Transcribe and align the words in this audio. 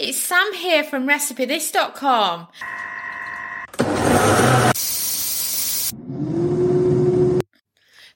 it's 0.00 0.18
Sam 0.18 0.54
here 0.54 0.82
from 0.82 1.06
RecipeThis.com. 1.06 2.48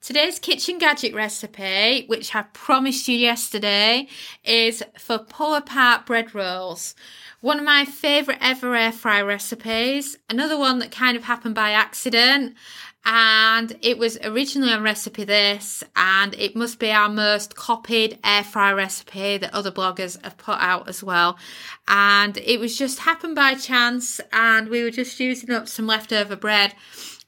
Today's 0.00 0.38
kitchen 0.38 0.78
gadget 0.78 1.12
recipe, 1.12 2.04
which 2.06 2.36
I 2.36 2.42
promised 2.52 3.08
you 3.08 3.16
yesterday, 3.16 4.06
is 4.44 4.84
for 4.96 5.18
pull 5.18 5.54
apart 5.54 6.06
bread 6.06 6.34
rolls. 6.34 6.94
One 7.40 7.58
of 7.58 7.64
my 7.64 7.84
favourite 7.84 8.38
ever 8.40 8.76
air 8.76 8.92
fry 8.92 9.20
recipes. 9.20 10.16
Another 10.30 10.56
one 10.56 10.78
that 10.78 10.92
kind 10.92 11.16
of 11.16 11.24
happened 11.24 11.56
by 11.56 11.70
accident 11.70 12.54
and 13.04 13.76
it 13.82 13.98
was 13.98 14.16
originally 14.22 14.72
on 14.72 14.82
recipe 14.82 15.24
this 15.24 15.82
and 15.96 16.34
it 16.34 16.54
must 16.54 16.78
be 16.78 16.90
our 16.90 17.08
most 17.08 17.56
copied 17.56 18.18
air 18.22 18.44
fry 18.44 18.72
recipe 18.72 19.38
that 19.38 19.52
other 19.52 19.72
bloggers 19.72 20.22
have 20.22 20.38
put 20.38 20.58
out 20.58 20.88
as 20.88 21.02
well. 21.02 21.36
And 21.88 22.38
it 22.38 22.60
was 22.60 22.78
just 22.78 23.00
happened 23.00 23.34
by 23.34 23.54
chance 23.54 24.20
and 24.32 24.68
we 24.68 24.84
were 24.84 24.90
just 24.90 25.18
using 25.18 25.50
up 25.50 25.66
some 25.66 25.86
leftover 25.86 26.36
bread. 26.36 26.74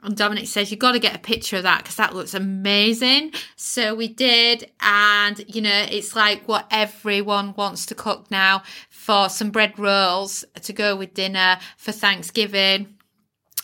And 0.05 0.17
Dominic 0.17 0.47
says 0.47 0.71
you've 0.71 0.81
got 0.81 0.93
to 0.93 0.98
get 1.01 1.17
a 1.17 1.19
picture 1.19 1.57
of 1.57 1.65
that 1.65 1.83
because 1.83 1.97
that 1.97 2.15
looks 2.15 2.34
amazing. 2.34 3.33
So 3.56 3.95
we 3.95 4.06
did, 4.06 4.70
and 4.81 5.43
you 5.48 5.62
know, 5.62 5.87
it's 5.91 6.15
like 6.15 6.47
what 6.47 6.67
everyone 6.70 7.55
wants 7.56 7.87
to 7.87 7.95
cook 7.95 8.31
now 8.31 8.62
for 8.91 9.31
some 9.31 9.51
bread 9.51 9.79
rolls 9.79 10.45
to 10.61 10.75
go 10.75 10.95
with 10.95 11.15
dinner 11.15 11.59
for 11.79 11.91
Thanksgiving 11.91 12.95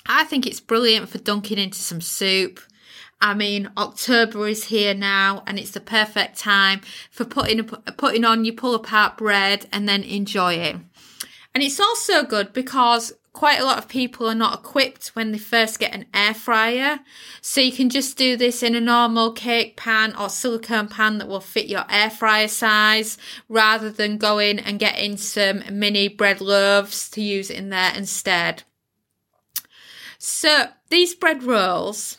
I 0.07 0.25
think 0.25 0.47
it's 0.47 0.61
brilliant 0.61 1.09
for 1.09 1.19
dunking 1.19 1.59
into 1.59 1.79
some 1.79 2.01
soup. 2.01 2.61
I 3.21 3.35
mean, 3.35 3.71
October 3.77 4.49
is 4.49 4.65
here 4.65 4.95
now, 4.95 5.43
and 5.47 5.59
it's 5.59 5.73
the 5.73 5.81
perfect 5.81 6.39
time 6.39 6.81
for 7.11 7.25
putting 7.25 7.63
putting 7.65 8.25
on 8.25 8.45
your 8.45 8.55
pull 8.55 8.75
apart 8.75 9.19
bread 9.19 9.67
and 9.73 9.89
then 9.89 10.03
enjoy 10.03 10.55
it. 10.55 10.77
And 11.55 11.63
it's 11.63 11.81
also 11.81 12.23
good 12.23 12.53
because 12.53 13.13
quite 13.33 13.61
a 13.61 13.65
lot 13.65 13.79
of 13.79 13.89
people 13.89 14.29
are 14.29 14.35
not 14.35 14.59
equipped 14.59 15.09
when 15.09 15.33
they 15.33 15.39
first 15.39 15.79
get 15.79 15.95
an 15.95 16.07
air 16.15 16.35
fryer. 16.35 17.01
So 17.41 17.61
you 17.61 17.73
can 17.73 17.91
just 17.91 18.17
do 18.17 18.37
this 18.37 18.63
in 18.63 18.75
a 18.75 18.81
normal 18.81 19.33
cake 19.33 19.77
pan 19.77 20.15
or 20.17 20.29
silicone 20.29 20.89
pan 20.89 21.19
that 21.19 21.29
will 21.29 21.41
fit 21.41 21.67
your 21.67 21.85
air 21.91 22.11
fryer 22.11 22.49
size 22.49 23.19
rather 23.49 23.91
than 23.91 24.19
going 24.19 24.59
and 24.59 24.79
getting 24.79 25.17
some 25.17 25.63
mini 25.71 26.09
bread 26.09 26.41
loaves 26.41 27.11
to 27.11 27.21
use 27.21 27.51
in 27.51 27.69
there 27.71 27.93
instead. 27.95 28.65
So 30.23 30.67
these 30.91 31.15
bread 31.15 31.43
rolls 31.43 32.19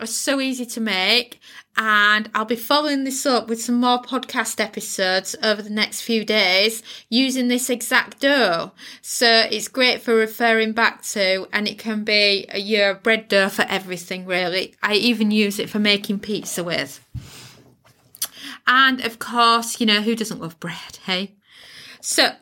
are 0.00 0.06
so 0.06 0.40
easy 0.40 0.66
to 0.66 0.80
make 0.80 1.38
and 1.76 2.28
I'll 2.34 2.44
be 2.44 2.56
following 2.56 3.04
this 3.04 3.24
up 3.24 3.48
with 3.48 3.62
some 3.62 3.76
more 3.76 4.02
podcast 4.02 4.58
episodes 4.58 5.36
over 5.40 5.62
the 5.62 5.70
next 5.70 6.00
few 6.00 6.24
days 6.24 6.82
using 7.08 7.46
this 7.46 7.70
exact 7.70 8.18
dough. 8.18 8.72
So 9.02 9.46
it's 9.52 9.68
great 9.68 10.02
for 10.02 10.16
referring 10.16 10.72
back 10.72 11.02
to 11.12 11.46
and 11.52 11.68
it 11.68 11.78
can 11.78 12.02
be 12.02 12.48
your 12.56 12.96
bread 12.96 13.28
dough 13.28 13.50
for 13.50 13.62
everything 13.68 14.26
really. 14.26 14.74
I 14.82 14.94
even 14.94 15.30
use 15.30 15.60
it 15.60 15.70
for 15.70 15.78
making 15.78 16.18
pizza 16.18 16.64
with. 16.64 16.98
And 18.66 19.00
of 19.04 19.20
course, 19.20 19.78
you 19.78 19.86
know, 19.86 20.02
who 20.02 20.16
doesn't 20.16 20.40
love 20.40 20.58
bread, 20.58 20.98
hey? 21.06 21.36
So 22.00 22.32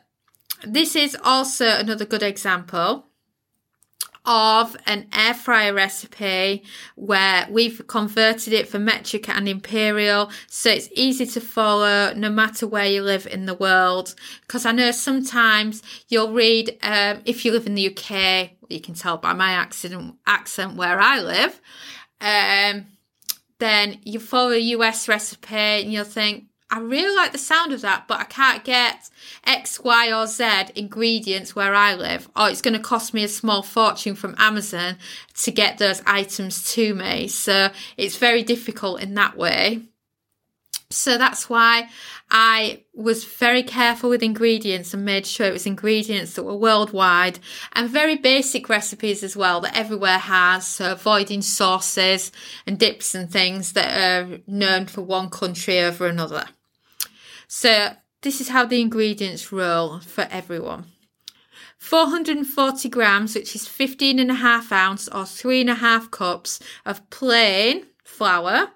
this 0.67 0.97
is 0.97 1.15
also 1.23 1.67
another 1.67 2.07
good 2.07 2.23
example 2.23 3.06
of 4.27 4.77
an 4.87 5.07
air 5.13 5.35
fryer 5.35 5.73
recipe 5.73 6.65
where 6.97 7.47
we've 7.51 7.87
converted 7.87 8.53
it 8.53 8.69
for 8.69 8.79
metric 8.79 9.29
and 9.29 9.49
imperial. 9.49 10.31
So 10.49 10.71
it's 10.71 10.89
easy 10.95 11.27
to 11.27 11.41
follow 11.41 12.13
no 12.15 12.31
matter 12.31 12.67
where 12.67 12.87
you 12.87 13.03
live 13.03 13.27
in 13.27 13.47
the 13.47 13.55
world. 13.55 14.15
Because 14.43 14.67
i 14.67 14.73
know 14.73 14.91
sometimes 14.91 15.83
you'll 16.09 16.33
read 16.33 16.77
um, 16.83 17.23
if 17.25 17.45
you 17.45 17.53
live 17.53 17.67
in 17.67 17.75
the 17.75 17.89
uk 17.89 18.51
you 18.69 18.81
can 18.81 18.95
tell 18.95 19.17
by 19.17 19.33
my 19.33 19.53
accent 19.53 20.15
accent 20.27 20.77
where 20.77 21.01
i 21.01 21.21
live 21.21 21.61
um, 22.21 22.87
then 23.59 23.99
you 24.05 24.19
follow 24.19 24.53
a 24.53 24.61
us 24.61 25.09
recipe 25.09 25.55
and 25.55 25.93
you'll 25.93 26.05
think 26.05 26.45
I 26.69 26.81
really 26.81 27.15
like 27.15 27.31
the 27.31 27.39
sound 27.39 27.73
of 27.73 27.81
that, 27.83 28.09
but 28.09 28.19
I 28.19 28.25
can't 28.25 28.65
get 28.65 29.09
X, 29.45 29.81
Y, 29.81 30.13
or 30.13 30.27
Z 30.27 30.73
ingredients 30.75 31.55
where 31.55 31.75
I 31.75 31.95
live, 31.95 32.29
or 32.37 32.49
it's 32.51 32.61
going 32.61 32.75
to 32.75 32.81
cost 32.81 33.15
me 33.15 33.23
a 33.23 33.29
small 33.29 33.63
fortune 33.63 34.17
from 34.17 34.35
Amazon 34.37 34.97
to 35.43 35.51
get 35.53 35.79
those 35.79 36.03
items 36.07 36.73
to 36.73 36.95
me. 36.95 37.29
So 37.29 37.71
it's 37.97 38.17
very 38.17 38.43
difficult 38.43 39.01
in 39.01 39.15
that 39.15 39.37
way. 39.37 39.83
So 40.91 41.19
that's 41.19 41.49
why 41.49 41.89
I 42.31 42.85
was 42.95 43.25
very 43.25 43.63
careful 43.63 44.11
with 44.11 44.23
ingredients 44.23 44.95
and 44.95 45.05
made 45.05 45.27
sure 45.27 45.47
it 45.47 45.53
was 45.53 45.67
ingredients 45.67 46.35
that 46.35 46.45
were 46.45 46.57
worldwide 46.57 47.39
and 47.73 47.91
very 47.91 48.17
basic 48.17 48.69
recipes 48.69 49.25
as 49.25 49.37
well 49.37 49.61
that 49.63 49.77
everywhere 49.77 50.19
has. 50.19 50.67
So 50.67 50.93
avoiding 50.93 51.43
sauces 51.43 52.31
and 52.67 52.79
dips 52.79 53.15
and 53.15 53.31
things 53.31 53.73
that 53.73 53.97
are 53.97 54.39
known 54.47 54.87
for 54.87 55.03
one 55.03 55.29
country 55.29 55.81
over 55.81 56.07
another. 56.07 56.47
So 57.49 57.91
this 58.23 58.41
is 58.41 58.49
how 58.49 58.67
the 58.67 58.81
ingredients 58.81 59.53
roll 59.53 60.01
for 60.01 60.27
everyone. 60.31 60.87
440 61.79 62.89
grams, 62.89 63.35
which 63.35 63.55
is 63.55 63.69
15 63.69 64.19
and 64.19 64.31
a 64.31 64.35
half 64.35 64.73
ounce 64.73 65.09
or 65.09 65.25
three 65.25 65.61
and 65.61 65.71
a 65.71 65.75
half 65.75 66.11
cups 66.11 66.59
of 66.85 67.09
plain 67.11 67.87
flour, 68.03 68.71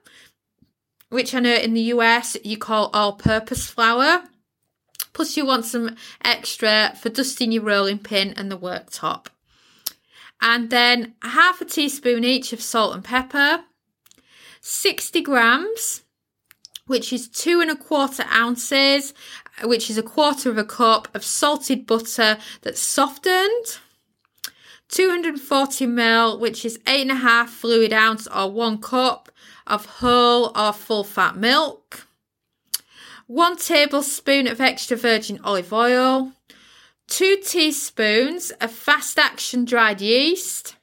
which 1.09 1.35
I 1.35 1.41
know 1.41 1.55
in 1.55 1.75
the 1.75 1.93
US 1.95 2.37
you 2.45 2.57
call 2.57 2.91
all 2.93 3.15
purpose 3.15 3.67
flour. 3.67 4.25
Plus, 5.13 5.37
you 5.37 5.45
want 5.45 5.65
some 5.65 5.97
extra 6.25 6.95
for 7.01 7.09
dusting 7.09 7.51
your 7.51 7.65
rolling 7.65 7.99
pin 7.99 8.33
and 8.37 8.51
the 8.51 8.59
worktop. 8.59 9.27
And 10.41 10.71
then 10.71 11.15
half 11.23 11.61
a 11.61 11.65
teaspoon 11.65 12.25
each 12.25 12.53
of 12.53 12.63
salt 12.63 12.95
and 12.95 13.05
pepper, 13.05 13.65
60 14.61 15.21
grams 15.23 16.03
which 16.91 17.13
is 17.13 17.29
two 17.29 17.61
and 17.61 17.71
a 17.71 17.77
quarter 17.77 18.25
ounces, 18.33 19.15
which 19.63 19.89
is 19.89 19.97
a 19.97 20.03
quarter 20.03 20.51
of 20.51 20.59
a 20.59 20.65
cup 20.65 21.07
of 21.15 21.25
salted 21.25 21.87
butter 21.87 22.37
that's 22.63 22.81
softened. 22.81 23.79
240 24.89 25.87
ml, 25.87 26.41
which 26.41 26.65
is 26.65 26.81
eight 26.89 27.03
and 27.03 27.13
a 27.13 27.15
half 27.15 27.49
fluid 27.49 27.93
ounce 27.93 28.27
or 28.27 28.51
one 28.51 28.77
cup 28.77 29.31
of 29.69 29.87
whole 29.87 30.51
or 30.59 30.73
full 30.73 31.05
fat 31.05 31.37
milk. 31.37 32.09
One 33.29 33.57
tablespoon 33.57 34.49
of 34.49 34.61
extra 34.61 34.97
virgin 34.97 35.39
olive 35.45 35.73
oil. 35.73 36.33
Two 37.07 37.37
teaspoons 37.37 38.51
of 38.61 38.73
fast 38.73 39.17
action 39.17 39.65
dried 39.65 40.01
yeast 40.01 40.75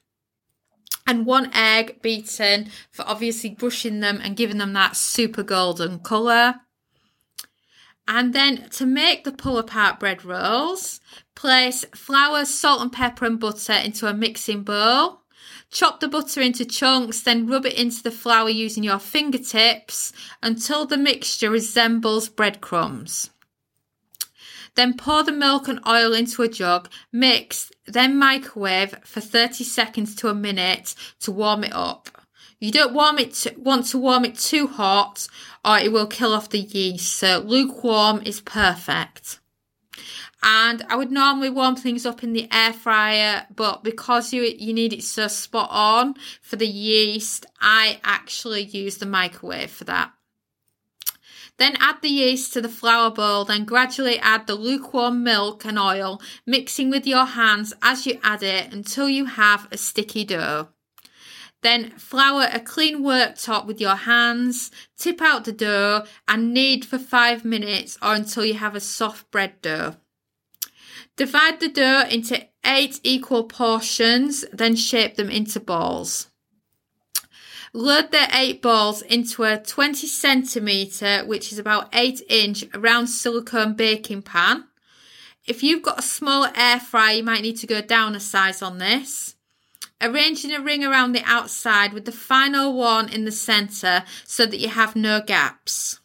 and 1.08 1.24
one 1.24 1.50
egg 1.54 2.02
beaten 2.02 2.70
for 2.90 3.02
obviously 3.08 3.48
brushing 3.48 4.00
them 4.00 4.20
and 4.22 4.36
giving 4.36 4.58
them 4.58 4.74
that 4.74 4.94
super 4.94 5.42
golden 5.42 5.98
colour. 6.00 6.56
And 8.06 8.34
then 8.34 8.68
to 8.72 8.84
make 8.86 9.24
the 9.24 9.32
pull 9.32 9.56
apart 9.56 9.98
bread 9.98 10.22
rolls, 10.22 11.00
place 11.34 11.84
flour, 11.94 12.44
salt 12.44 12.82
and 12.82 12.92
pepper 12.92 13.24
and 13.24 13.40
butter 13.40 13.72
into 13.72 14.06
a 14.06 14.12
mixing 14.12 14.62
bowl. 14.62 15.22
Chop 15.70 16.00
the 16.00 16.08
butter 16.08 16.42
into 16.42 16.64
chunks, 16.64 17.22
then 17.22 17.46
rub 17.46 17.64
it 17.64 17.74
into 17.74 18.02
the 18.02 18.10
flour 18.10 18.50
using 18.50 18.82
your 18.84 18.98
fingertips 18.98 20.12
until 20.42 20.84
the 20.86 20.96
mixture 20.98 21.50
resembles 21.50 22.28
breadcrumbs. 22.28 23.30
Then 24.74 24.96
pour 24.96 25.22
the 25.22 25.32
milk 25.32 25.68
and 25.68 25.80
oil 25.86 26.12
into 26.12 26.42
a 26.42 26.48
jug, 26.48 26.88
mix, 27.12 27.70
then 27.86 28.18
microwave 28.18 28.94
for 29.04 29.20
30 29.20 29.64
seconds 29.64 30.14
to 30.16 30.28
a 30.28 30.34
minute 30.34 30.94
to 31.20 31.32
warm 31.32 31.64
it 31.64 31.72
up. 31.72 32.08
You 32.60 32.72
don't 32.72 32.92
warm 32.92 33.18
it 33.18 33.34
to, 33.34 33.54
want 33.56 33.86
to 33.86 33.98
warm 33.98 34.24
it 34.24 34.36
too 34.36 34.66
hot 34.66 35.28
or 35.64 35.78
it 35.78 35.92
will 35.92 36.06
kill 36.06 36.32
off 36.32 36.50
the 36.50 36.58
yeast. 36.58 37.12
So 37.14 37.38
lukewarm 37.38 38.22
is 38.24 38.40
perfect. 38.40 39.38
And 40.42 40.84
I 40.88 40.96
would 40.96 41.10
normally 41.10 41.50
warm 41.50 41.76
things 41.76 42.06
up 42.06 42.22
in 42.22 42.32
the 42.32 42.48
air 42.52 42.72
fryer, 42.72 43.46
but 43.54 43.82
because 43.82 44.32
you 44.32 44.42
you 44.42 44.72
need 44.72 44.92
it 44.92 45.02
so 45.02 45.26
spot 45.26 45.68
on 45.72 46.14
for 46.40 46.54
the 46.54 46.66
yeast, 46.66 47.44
I 47.60 48.00
actually 48.04 48.62
use 48.62 48.98
the 48.98 49.06
microwave 49.06 49.70
for 49.70 49.84
that. 49.84 50.12
Then 51.58 51.76
add 51.80 52.02
the 52.02 52.08
yeast 52.08 52.52
to 52.52 52.60
the 52.60 52.68
flour 52.68 53.10
bowl, 53.10 53.44
then 53.44 53.64
gradually 53.64 54.18
add 54.20 54.46
the 54.46 54.54
lukewarm 54.54 55.24
milk 55.24 55.64
and 55.64 55.78
oil, 55.78 56.22
mixing 56.46 56.88
with 56.88 57.06
your 57.06 57.24
hands 57.24 57.74
as 57.82 58.06
you 58.06 58.20
add 58.22 58.42
it 58.42 58.72
until 58.72 59.08
you 59.08 59.24
have 59.24 59.66
a 59.72 59.76
sticky 59.76 60.24
dough. 60.24 60.68
Then 61.62 61.90
flour 61.98 62.48
a 62.52 62.60
clean 62.60 63.02
worktop 63.02 63.66
with 63.66 63.80
your 63.80 63.96
hands, 63.96 64.70
tip 64.96 65.20
out 65.20 65.44
the 65.44 65.52
dough 65.52 66.04
and 66.28 66.54
knead 66.54 66.84
for 66.84 66.98
five 66.98 67.44
minutes 67.44 67.98
or 68.00 68.14
until 68.14 68.44
you 68.44 68.54
have 68.54 68.76
a 68.76 68.80
soft 68.80 69.28
bread 69.32 69.60
dough. 69.60 69.96
Divide 71.16 71.58
the 71.58 71.68
dough 71.68 72.04
into 72.08 72.46
eight 72.64 73.00
equal 73.02 73.44
portions, 73.44 74.44
then 74.52 74.76
shape 74.76 75.16
them 75.16 75.30
into 75.30 75.58
balls. 75.58 76.28
Load 77.72 78.10
their 78.12 78.28
eight 78.32 78.62
balls 78.62 79.02
into 79.02 79.44
a 79.44 79.58
20 79.58 80.06
centimetre, 80.06 81.24
which 81.26 81.52
is 81.52 81.58
about 81.58 81.88
8 81.92 82.22
inch, 82.28 82.64
round 82.74 83.10
silicone 83.10 83.74
baking 83.74 84.22
pan. 84.22 84.64
If 85.46 85.62
you've 85.62 85.82
got 85.82 85.98
a 85.98 86.02
smaller 86.02 86.50
air 86.54 86.80
fryer, 86.80 87.16
you 87.16 87.22
might 87.22 87.42
need 87.42 87.56
to 87.58 87.66
go 87.66 87.80
down 87.80 88.14
a 88.14 88.20
size 88.20 88.62
on 88.62 88.78
this. 88.78 89.34
Arranging 90.00 90.52
a 90.52 90.60
ring 90.60 90.84
around 90.84 91.12
the 91.12 91.22
outside 91.24 91.92
with 91.92 92.04
the 92.04 92.12
final 92.12 92.72
one 92.72 93.08
in 93.08 93.24
the 93.24 93.32
centre 93.32 94.04
so 94.24 94.46
that 94.46 94.60
you 94.60 94.68
have 94.68 94.94
no 94.94 95.20
gaps. 95.20 96.00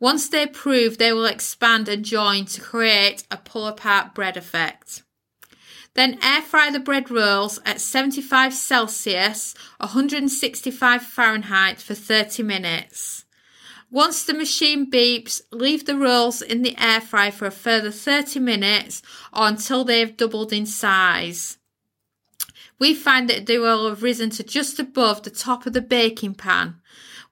Once 0.00 0.28
they 0.28 0.46
prove, 0.46 0.98
they 0.98 1.12
will 1.12 1.24
expand 1.24 1.88
and 1.88 2.04
join 2.04 2.44
to 2.44 2.60
create 2.60 3.24
a 3.30 3.36
pull 3.36 3.66
apart 3.66 4.14
bread 4.14 4.36
effect. 4.36 5.02
Then 5.94 6.18
air 6.22 6.42
fry 6.42 6.70
the 6.70 6.80
bread 6.80 7.10
rolls 7.10 7.60
at 7.64 7.80
75 7.80 8.52
Celsius, 8.52 9.54
165 9.78 11.02
Fahrenheit 11.02 11.80
for 11.80 11.94
30 11.94 12.42
minutes. 12.42 13.24
Once 13.90 14.24
the 14.24 14.34
machine 14.34 14.90
beeps, 14.90 15.40
leave 15.52 15.84
the 15.86 15.96
rolls 15.96 16.42
in 16.42 16.62
the 16.62 16.76
air 16.78 17.00
fry 17.00 17.30
for 17.30 17.46
a 17.46 17.50
further 17.52 17.92
30 17.92 18.40
minutes 18.40 19.02
or 19.32 19.46
until 19.46 19.84
they 19.84 20.00
have 20.00 20.16
doubled 20.16 20.52
in 20.52 20.66
size. 20.66 21.58
We 22.80 22.92
find 22.92 23.30
that 23.30 23.46
they 23.46 23.56
will 23.56 23.88
have 23.88 24.02
risen 24.02 24.30
to 24.30 24.42
just 24.42 24.80
above 24.80 25.22
the 25.22 25.30
top 25.30 25.64
of 25.64 25.74
the 25.74 25.80
baking 25.80 26.34
pan. 26.34 26.80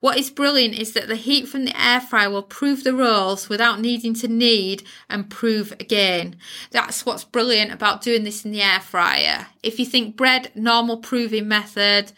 What 0.02 0.18
is 0.18 0.30
brilliant 0.30 0.76
is 0.76 0.94
that 0.94 1.06
the 1.06 1.14
heat 1.14 1.46
from 1.46 1.64
the 1.64 1.80
air 1.80 2.00
fryer 2.00 2.28
will 2.28 2.42
prove 2.42 2.82
the 2.82 2.92
rolls 2.92 3.48
without 3.48 3.78
needing 3.78 4.14
to 4.14 4.26
knead 4.26 4.82
and 5.08 5.30
prove 5.30 5.70
again. 5.78 6.34
That's 6.72 7.06
what's 7.06 7.22
brilliant 7.22 7.70
about 7.70 8.02
doing 8.02 8.24
this 8.24 8.44
in 8.44 8.50
the 8.50 8.62
air 8.62 8.80
fryer. 8.80 9.46
If 9.62 9.78
you 9.78 9.86
think 9.86 10.16
bread, 10.16 10.50
normal 10.56 10.96
proving 10.96 11.46
method, 11.46 12.10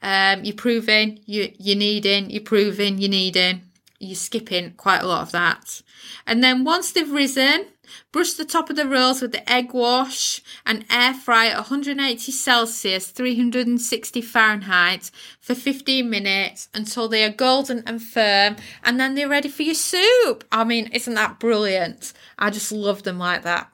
um, 0.00 0.44
you're 0.44 0.56
proving, 0.56 1.20
you, 1.26 1.52
you're 1.58 1.76
kneading, 1.76 2.30
you're 2.30 2.40
proving, 2.40 2.96
you're 2.96 3.10
kneading, 3.10 3.60
you're 3.98 4.14
skipping 4.14 4.72
quite 4.72 5.02
a 5.02 5.06
lot 5.06 5.22
of 5.22 5.32
that. 5.32 5.82
And 6.26 6.42
then 6.42 6.64
once 6.64 6.92
they've 6.92 7.10
risen, 7.10 7.66
Brush 8.12 8.32
the 8.32 8.44
top 8.44 8.70
of 8.70 8.76
the 8.76 8.86
rolls 8.86 9.22
with 9.22 9.32
the 9.32 9.50
egg 9.50 9.72
wash 9.72 10.42
and 10.64 10.84
air 10.90 11.14
fry 11.14 11.46
at 11.46 11.56
180 11.56 12.32
Celsius, 12.32 13.08
360 13.08 14.20
Fahrenheit 14.22 15.10
for 15.40 15.54
15 15.54 16.08
minutes 16.08 16.68
until 16.74 17.08
they 17.08 17.24
are 17.24 17.30
golden 17.30 17.82
and 17.86 18.02
firm 18.02 18.56
and 18.82 18.98
then 18.98 19.14
they're 19.14 19.28
ready 19.28 19.48
for 19.48 19.62
your 19.62 19.74
soup. 19.74 20.44
I 20.50 20.64
mean, 20.64 20.88
isn't 20.92 21.14
that 21.14 21.38
brilliant? 21.38 22.12
I 22.38 22.50
just 22.50 22.72
love 22.72 23.02
them 23.02 23.18
like 23.18 23.42
that. 23.42 23.70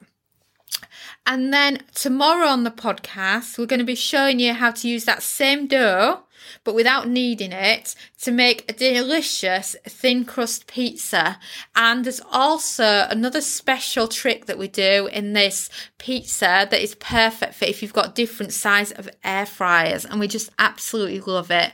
And 1.25 1.53
then 1.53 1.79
tomorrow 1.95 2.47
on 2.47 2.65
the 2.65 2.71
podcast, 2.71 3.57
we're 3.57 3.65
going 3.65 3.79
to 3.79 3.85
be 3.85 3.95
showing 3.95 4.39
you 4.39 4.53
how 4.53 4.71
to 4.71 4.89
use 4.89 5.05
that 5.05 5.23
same 5.23 5.67
dough 5.67 6.23
but 6.63 6.75
without 6.75 7.07
kneading 7.07 7.51
it 7.51 7.95
to 8.21 8.31
make 8.31 8.69
a 8.69 8.73
delicious 8.73 9.75
thin 9.85 10.25
crust 10.25 10.67
pizza. 10.67 11.39
And 11.75 12.05
there's 12.05 12.21
also 12.31 13.07
another 13.09 13.41
special 13.41 14.07
trick 14.07 14.45
that 14.45 14.57
we 14.57 14.67
do 14.67 15.07
in 15.11 15.33
this 15.33 15.69
pizza 15.97 16.67
that 16.69 16.81
is 16.81 16.95
perfect 16.95 17.55
for 17.55 17.65
if 17.65 17.81
you've 17.81 17.93
got 17.93 18.15
different 18.15 18.53
size 18.53 18.91
of 18.91 19.09
air 19.23 19.45
fryers 19.45 20.05
and 20.05 20.19
we 20.19 20.27
just 20.27 20.51
absolutely 20.59 21.19
love 21.19 21.51
it. 21.51 21.73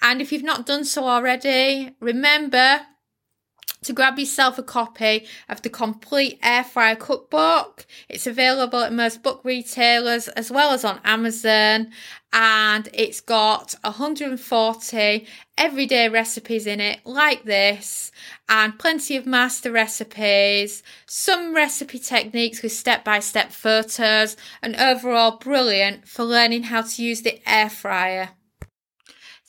And 0.00 0.20
if 0.20 0.32
you've 0.32 0.42
not 0.42 0.66
done 0.66 0.84
so 0.84 1.04
already, 1.04 1.94
remember 2.00 2.80
to 3.82 3.92
grab 3.92 4.18
yourself 4.18 4.58
a 4.58 4.62
copy 4.62 5.26
of 5.48 5.62
the 5.62 5.68
complete 5.68 6.38
air 6.42 6.64
fryer 6.64 6.96
cookbook. 6.96 7.84
It's 8.08 8.26
available 8.26 8.80
at 8.80 8.92
most 8.92 9.22
book 9.22 9.40
retailers 9.44 10.28
as 10.28 10.50
well 10.50 10.70
as 10.70 10.84
on 10.84 11.00
Amazon 11.04 11.90
and 12.32 12.88
it's 12.94 13.20
got 13.20 13.74
140 13.82 15.26
everyday 15.58 16.08
recipes 16.08 16.66
in 16.66 16.80
it 16.80 17.00
like 17.04 17.44
this 17.44 18.10
and 18.48 18.78
plenty 18.78 19.16
of 19.16 19.26
master 19.26 19.70
recipes, 19.70 20.82
some 21.06 21.54
recipe 21.54 21.98
techniques 21.98 22.62
with 22.62 22.72
step-by-step 22.72 23.52
photos 23.52 24.36
and 24.62 24.76
overall 24.76 25.38
brilliant 25.38 26.06
for 26.08 26.24
learning 26.24 26.64
how 26.64 26.82
to 26.82 27.02
use 27.02 27.22
the 27.22 27.40
air 27.46 27.68
fryer. 27.68 28.30